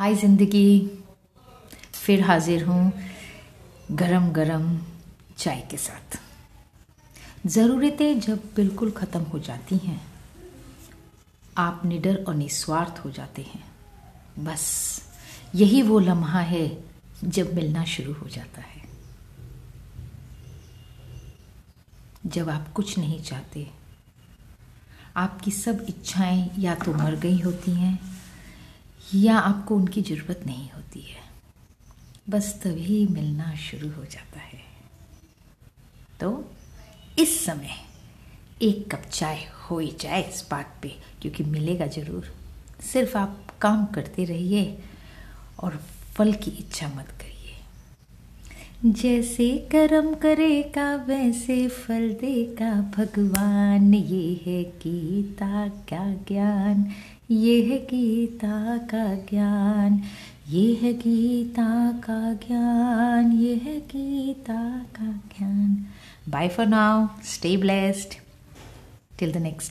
[0.00, 0.78] हाय ज़िंदगी।
[1.94, 2.92] फिर हाजिर हूँ
[3.92, 4.62] गरम गरम
[5.38, 6.16] चाय के साथ।
[7.46, 10.00] ज़रूरतें जब बिल्कुल ख़त्म हो जाती हैं,
[11.56, 13.62] आप निडर और निस्वार्थ हो जाते हैं।
[14.44, 14.64] बस
[15.54, 16.66] यही वो लम्हा है
[17.24, 18.82] जब मिलना शुरू हो जाता है।
[22.26, 23.66] जब आप कुछ नहीं चाहते,
[25.16, 27.98] आपकी सब इच्छाएँ या तो मर गई होती हैं
[29.14, 31.22] या आपको उनकी ज़रूरत नहीं होती है।
[32.30, 34.60] बस तभी मिलना शुरू हो जाता है।
[36.20, 36.28] तो
[37.18, 37.76] इस समय
[38.62, 40.88] एक कप चाय हो ही जाए इस बात पे,
[41.22, 42.32] क्योंकि मिलेगा ज़रूर।
[42.82, 44.78] सिर्फ़ आप काम करते रहिए
[45.58, 45.80] और
[46.14, 47.29] फल की इच्छा मत करिए।
[48.86, 56.92] जैसे कर्म करेगा, वैसे फल देगा। भगवान, ये है गीता क्या ज्ञान।
[57.30, 60.02] ये है गीता का ज्ञान।
[60.50, 65.86] ये है गीता का ज्ञान। ये है गीता का ज्ञान।
[66.28, 68.14] Bye for now stay blessed
[69.18, 69.68] till the next